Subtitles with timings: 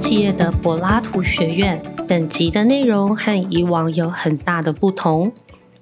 [0.00, 1.80] 企业的柏拉图学院。
[2.08, 5.32] 本集的内容和以往有很大的不同。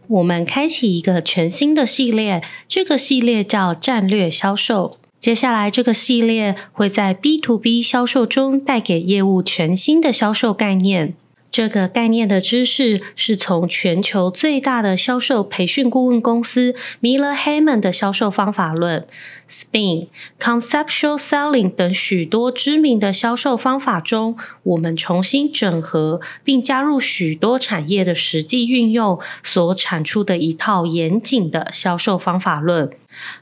[0.08, 4.98] 我们开启一个全新的系列，这个系列叫战略销售。
[5.20, 11.14] 接下来，这个系列会在 B to B 销售中带给业务全新的销售概念。
[11.50, 19.06] 这个概念的知识是从全球最大的销售培训顾问公司 Miller Hayman 的销售方法论
[19.48, 20.08] Spin、
[20.38, 32.90] Conceptual Selling 等许多知名的销售方法中，我们重新整合并加入许多产业的实际运用所产出的一套严谨的销售方法论。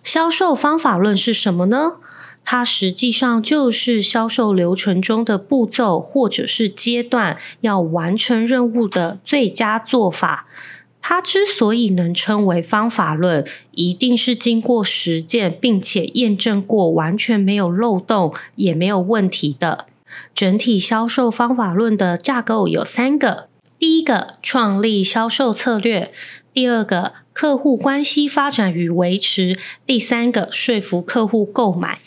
[0.03, 1.97] 销售方法论是什么呢？
[2.49, 10.47] 它实际上就是销售流程中的步骤或者是阶段要完成任务的最佳做法。
[11.03, 19.87] 它之所以能称为方法论，一定是经过实践并且验证过，完全没有漏洞也没有问题的。
[20.33, 26.11] 整体销售方法论的架构有三个：第一个，创立销售策略；
[26.55, 27.26] 第二个。
[27.37, 31.99] 客户关系发展与维持，第三个说服客户购买，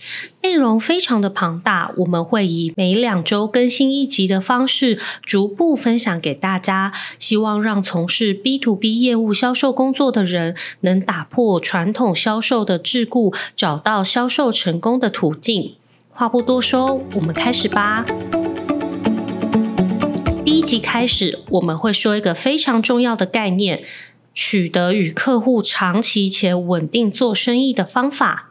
[0.41, 15.75] 内容非常的庞大，我们会以每两周更新一集的方式，逐步分享给大家，希望让从事 B to B 业务销售工作的人，能打破传统销售的桎梏，找到销售成功的途径。
[16.09, 18.03] 话不多说，我们开始吧。
[20.43, 23.83] 第一集开始，我们会说一个非常重要的概念。
[24.33, 28.45] 取得与客户长期且稳定做生意的方法。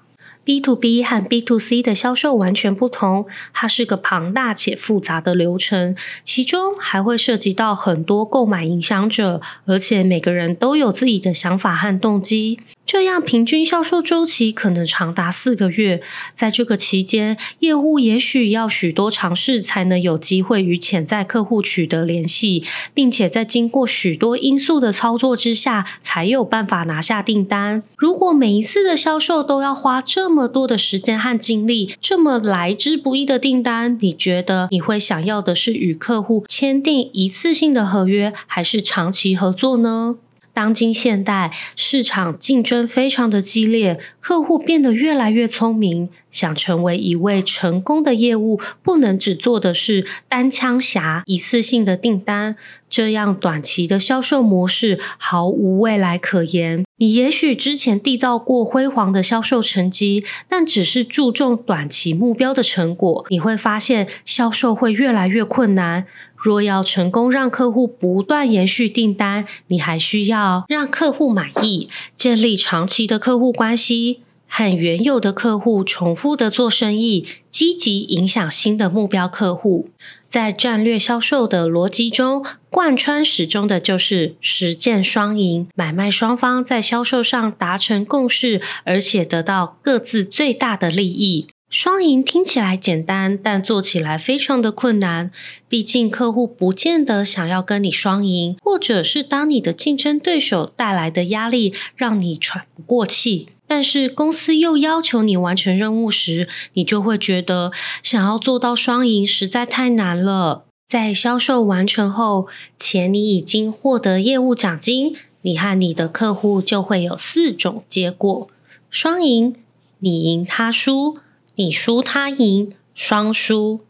[0.44, 12.60] B to B 和 B to C 的销售完全不同，它是个庞大且复杂的流程，其中还会涉及到很多购买影响者，而且每个人都有自己的想法和动机。
[12.88, 16.00] 这样平均销售周期可能长达四个月，
[16.34, 22.64] 在这个期间，业务也许要许多尝试才能有机会与潜在客户取得联系，
[22.94, 27.82] 并且在经过许多因素的操作之下，才有办法拿下订单。
[27.98, 40.16] 如果每一次的销售都要花这么多的时间和精力，这么来之不易的订单，你觉得你会想要的是与客户签订一次性的合约，还是长期合作呢？
[40.58, 46.08] 当今现代市场竞争非常的激烈，客户变得越来越聪明。
[46.30, 52.54] 想成为一位成功的业务，不能只做的是单枪侠、一次性的订单，
[52.86, 56.84] 这样短期的销售模式毫无未来可言。
[56.98, 66.06] 你也许之前缔造过辉煌的销售成绩，但只是注重短期目标的成果，你会发现销售会越来越困难。
[66.38, 74.20] 若要成功让客户不断延续订单，你还需要让客户满意，建立长期的客户关系。
[74.50, 79.90] 和原有的客户重复的做生意，积极影响新的目标客户。
[80.26, 91.48] 在战略销售的逻辑中，贯穿始终的就是实践双赢，买卖双方在销售上达成共识，而且得到各自最大的利益。
[91.70, 95.30] 双赢听起来简单，但做起来非常的困难。
[95.68, 103.48] 毕竟客户不见得想要跟你双赢，或者是当你的竞争对手带来的压力让你喘不过气。
[103.66, 107.70] 但是公司又要求你完成任务时，你就会觉得
[108.02, 110.64] 想要做到双赢实在太难了。
[110.88, 112.46] 在销售完成后，
[112.78, 118.48] 且你已经获得业务奖金，你和你的客户就会有四种结果：
[118.88, 119.54] 双赢，
[119.98, 121.18] 你赢他输，
[121.58, 123.80] 你输他赢，双输。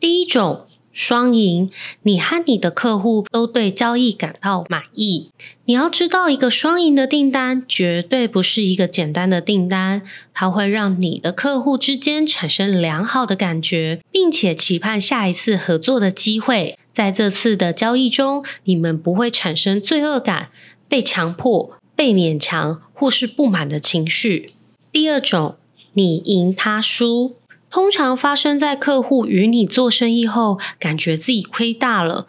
[0.00, 0.66] 第一种。
[0.92, 1.70] 双赢，
[2.02, 5.30] 你和你的客户都对交易感到满意。
[5.66, 10.02] 你要知道，一个双赢的订单绝对不是一个简单的订单，
[10.34, 16.76] 它会让你的客户之间产生良好的感觉，并且期盼下一次合作的机会。
[16.92, 20.48] 在这次的交易中，你们不会产生罪恶感、
[20.88, 24.50] 被强迫、被勉强或是不满的情绪。
[24.90, 25.54] 第二种，
[25.94, 27.36] 你赢他输。
[27.70, 32.26] 通常发生在客户与你做生意后，感觉自己亏大了。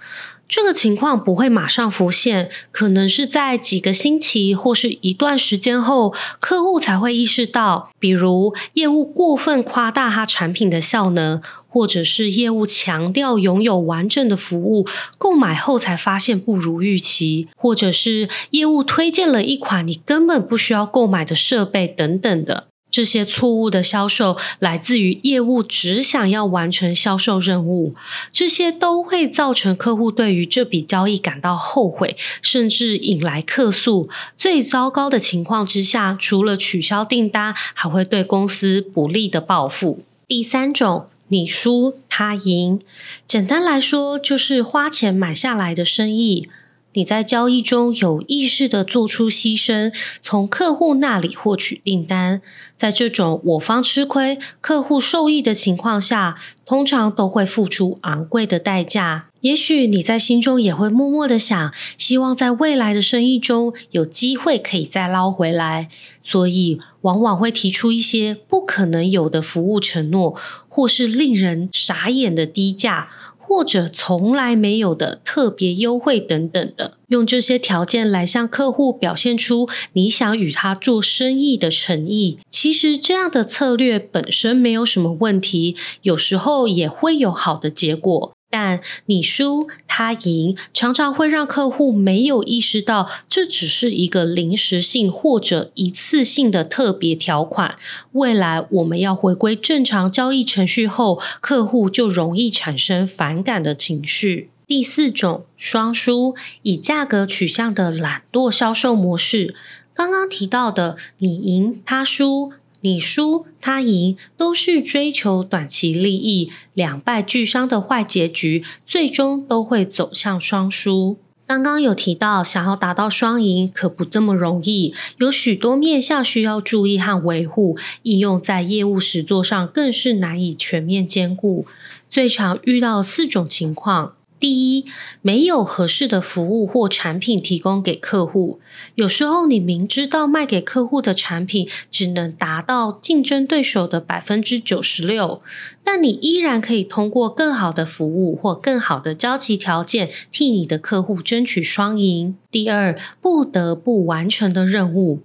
[0.48, 7.90] 这个情况不会马上浮现，可能是在几个星期或是一段时间后，客户才会意识到。
[7.98, 14.86] 比如，业务过分夸大他产品的效能，或者是业务强调拥有完整的服务，
[15.18, 22.68] 购买后才发现不如预期，或者是业务推荐了一款你根本不需要购买的设备等等的。
[22.92, 27.96] 这些错误的销售来自于业务只想要完成销售任务，
[28.32, 34.10] 这些都会造成客户对于这笔交易感到后悔，甚至引来客诉。
[34.36, 40.04] 最糟糕的情况之下，除了取消订单，还会对公司不利的报复。
[40.28, 42.82] 第三种，你输他赢。
[43.26, 46.50] 简单来说，就是花钱买下来的生意。
[46.94, 52.42] 你在交易中有意识的做出牺牲，从客户那里获取订单。
[52.76, 56.36] 在这种我方吃亏、客户受益的情况下，
[56.66, 59.28] 通常都会付出昂贵的代价。
[59.42, 65.90] 也许你在心中也会默默的想，希望在未来的生意中有机会可以再捞回来，
[66.22, 70.36] 所以往往会提出一些不可能有的服务承诺，
[70.68, 73.10] 或是令人傻眼的低价。
[73.53, 82.39] 或者从来没有的特别优惠等等的，用这些条件来向客户表现出你想与他做生意的诚意。
[82.50, 88.31] 其实这样的策略本身没有什么问题，有时候也会有好的结果。
[88.51, 97.75] 但你输他赢，常常会让客户没有意识到这只是一个临时性或者一次性的特别条款。
[98.12, 104.50] 未来我们要回归正常交易程序后，客户就容易产生反感的情绪。
[104.68, 109.56] 第四种双输，以价格取向的懒惰销售模式。
[109.94, 112.53] 刚刚提到的，你赢他输。
[112.81, 121.18] 你输他赢，都是追求短期利益，两败俱伤的坏结局，最终都会走向双输。
[121.48, 131.66] 刚刚有提到，想要达到双赢，可不这么容易，有许多面向需要注意和维护，应用在业务实作上更是难以全面兼顾。
[132.10, 134.13] 最常遇到四种情况。
[134.42, 134.86] 第一，
[135.22, 138.60] 没有合适的服务或产品提供给客户。
[138.96, 145.44] 有时候你明知道卖给客户的产品只能达到竞争对手的百分之九十六，
[145.84, 152.36] 但你依然可以通过更好的服务或更好的交期条件，替你的客户争取双赢。
[152.50, 155.20] 第二，不得不完成的任务。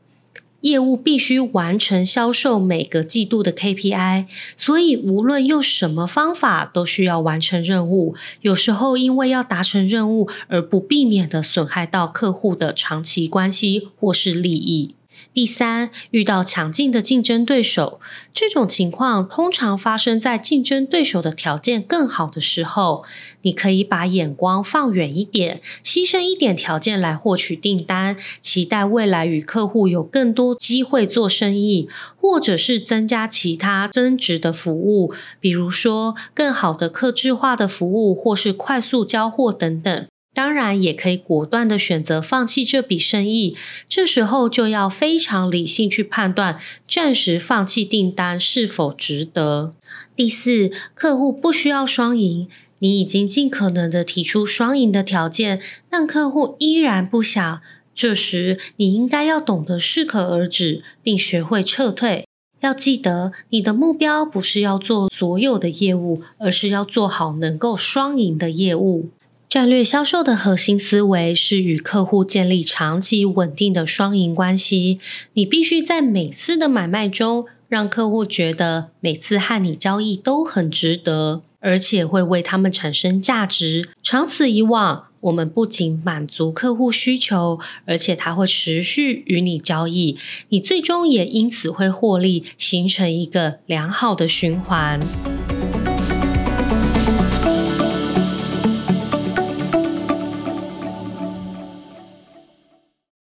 [0.63, 4.27] 业务必须完成销售每个季度的 KPI，
[4.57, 8.17] 所以无论用什么方法都需要完成任务。
[8.41, 14.96] 有时候因为要达成任务而不避免的损害到客户的长期关系或是利益。
[15.37, 18.01] 第三，遇到强劲的竞争对手，
[18.33, 23.05] 这种情况通常发生在竞争对手的条件更好的时候。
[23.43, 31.87] 你可以把眼光放远一点，牺牲一点条件来获取订单，期待未来与客户有更多机会做生意，
[32.19, 40.07] 或者是增加其他增值的服务，比如说更好的客制化的服务，或是快速交货等等。
[40.37, 43.57] 当然，也可以果断的选择放弃这笔生意。
[43.89, 49.73] 这时候就要非常理性去判断，暂时放弃订单是否值得。
[50.15, 52.49] 第四，客户不需要双赢，
[52.81, 57.63] 你已经尽可能的提出双赢的条件，但客户依然不想。
[57.95, 62.27] 这时，你应该要懂得适可而止，并学会撤退。
[62.61, 69.09] 要记得，你的目标不是要做所有的业务，而是要做好能够双赢的业务。
[69.57, 74.99] 战略销售的核心思维是与客户建立长期稳定的双赢关系。
[75.33, 83.89] 你必须在每次的买卖中，让客户觉得每次和你交易都很值得，而且会为他们产生价值。
[84.03, 90.19] 长此以往，我们不仅满足客户需求，而且他会持续与你交易，
[90.51, 95.01] 你最终也因此会获利，形成一个良好的循环。